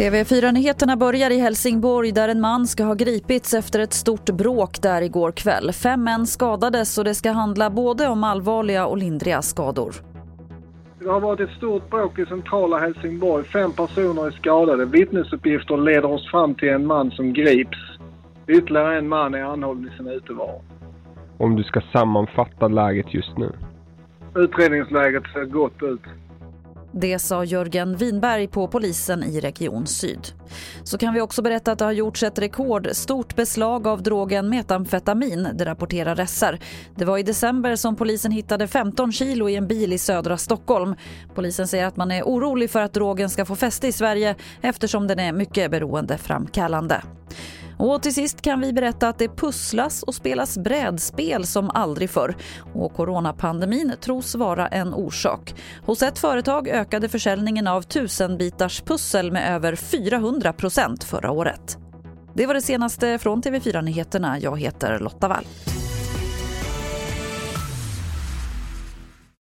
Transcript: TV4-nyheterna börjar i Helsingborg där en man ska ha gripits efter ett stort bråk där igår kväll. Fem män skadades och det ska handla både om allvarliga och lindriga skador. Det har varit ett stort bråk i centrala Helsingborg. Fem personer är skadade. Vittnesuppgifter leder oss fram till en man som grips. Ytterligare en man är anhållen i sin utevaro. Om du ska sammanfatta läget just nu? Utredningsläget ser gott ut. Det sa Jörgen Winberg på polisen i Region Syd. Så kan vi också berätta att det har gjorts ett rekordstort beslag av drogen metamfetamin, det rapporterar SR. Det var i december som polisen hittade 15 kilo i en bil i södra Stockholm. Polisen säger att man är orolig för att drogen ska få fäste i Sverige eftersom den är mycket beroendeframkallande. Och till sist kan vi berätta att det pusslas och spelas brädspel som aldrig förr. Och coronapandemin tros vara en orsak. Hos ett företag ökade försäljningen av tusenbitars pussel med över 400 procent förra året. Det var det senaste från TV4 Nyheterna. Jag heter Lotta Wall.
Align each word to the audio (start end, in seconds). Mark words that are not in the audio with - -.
TV4-nyheterna 0.00 0.96
börjar 0.96 1.30
i 1.30 1.38
Helsingborg 1.38 2.12
där 2.12 2.28
en 2.28 2.40
man 2.40 2.66
ska 2.66 2.84
ha 2.84 2.94
gripits 2.94 3.54
efter 3.54 3.80
ett 3.80 3.92
stort 3.92 4.30
bråk 4.30 4.82
där 4.82 5.02
igår 5.02 5.32
kväll. 5.32 5.72
Fem 5.72 6.04
män 6.04 6.26
skadades 6.26 6.98
och 6.98 7.04
det 7.04 7.14
ska 7.14 7.30
handla 7.30 7.70
både 7.70 8.08
om 8.08 8.24
allvarliga 8.24 8.86
och 8.86 8.98
lindriga 8.98 9.42
skador. 9.42 9.94
Det 10.98 11.08
har 11.08 11.20
varit 11.20 11.40
ett 11.40 11.56
stort 11.56 11.90
bråk 11.90 12.18
i 12.18 12.26
centrala 12.26 12.78
Helsingborg. 12.78 13.44
Fem 13.44 13.72
personer 13.72 14.26
är 14.26 14.30
skadade. 14.30 14.84
Vittnesuppgifter 14.84 15.76
leder 15.76 16.10
oss 16.10 16.30
fram 16.30 16.54
till 16.54 16.68
en 16.68 16.86
man 16.86 17.10
som 17.10 17.32
grips. 17.32 17.78
Ytterligare 18.46 18.98
en 18.98 19.08
man 19.08 19.34
är 19.34 19.42
anhållen 19.42 19.90
i 19.92 19.96
sin 19.96 20.06
utevaro. 20.08 20.62
Om 21.38 21.56
du 21.56 21.62
ska 21.62 21.80
sammanfatta 21.92 22.68
läget 22.68 23.14
just 23.14 23.38
nu? 23.38 23.52
Utredningsläget 24.34 25.22
ser 25.32 25.44
gott 25.44 25.82
ut. 25.82 26.00
Det 26.92 27.18
sa 27.18 27.44
Jörgen 27.44 27.96
Winberg 27.96 28.48
på 28.48 28.68
polisen 28.68 29.24
i 29.24 29.40
Region 29.40 29.86
Syd. 29.86 30.20
Så 30.82 30.98
kan 30.98 31.14
vi 31.14 31.20
också 31.20 31.42
berätta 31.42 31.72
att 31.72 31.78
det 31.78 31.84
har 31.84 31.92
gjorts 31.92 32.22
ett 32.22 32.38
rekordstort 32.38 33.36
beslag 33.36 33.86
av 33.86 34.02
drogen 34.02 34.48
metamfetamin, 34.48 35.48
det 35.54 35.64
rapporterar 35.64 36.26
SR. 36.26 36.58
Det 36.94 37.04
var 37.04 37.18
i 37.18 37.22
december 37.22 37.76
som 37.76 37.96
polisen 37.96 38.32
hittade 38.32 38.66
15 38.66 39.12
kilo 39.12 39.48
i 39.48 39.56
en 39.56 39.68
bil 39.68 39.92
i 39.92 39.98
södra 39.98 40.36
Stockholm. 40.36 40.94
Polisen 41.34 41.68
säger 41.68 41.86
att 41.86 41.96
man 41.96 42.10
är 42.10 42.22
orolig 42.22 42.70
för 42.70 42.80
att 42.80 42.92
drogen 42.92 43.30
ska 43.30 43.44
få 43.44 43.56
fäste 43.56 43.88
i 43.88 43.92
Sverige 43.92 44.34
eftersom 44.60 45.06
den 45.06 45.18
är 45.18 45.32
mycket 45.32 45.70
beroendeframkallande. 45.70 47.02
Och 47.80 48.02
till 48.02 48.14
sist 48.14 48.42
kan 48.42 48.60
vi 48.60 48.72
berätta 48.72 49.08
att 49.08 49.18
det 49.18 49.28
pusslas 49.28 50.02
och 50.02 50.14
spelas 50.14 50.58
brädspel 50.58 51.46
som 51.46 51.70
aldrig 51.70 52.10
förr. 52.10 52.36
Och 52.74 52.94
coronapandemin 52.94 53.92
tros 54.00 54.34
vara 54.34 54.68
en 54.68 54.94
orsak. 54.94 55.54
Hos 55.86 56.02
ett 56.02 56.18
företag 56.18 56.68
ökade 56.68 57.08
försäljningen 57.08 57.66
av 57.66 57.82
tusenbitars 57.82 58.80
pussel 58.80 59.32
med 59.32 59.54
över 59.54 59.76
400 59.76 60.52
procent 60.52 61.04
förra 61.04 61.30
året. 61.30 61.78
Det 62.34 62.46
var 62.46 62.54
det 62.54 62.62
senaste 62.62 63.18
från 63.18 63.42
TV4 63.42 63.82
Nyheterna. 63.82 64.38
Jag 64.38 64.60
heter 64.60 64.98
Lotta 64.98 65.28
Wall. 65.28 65.44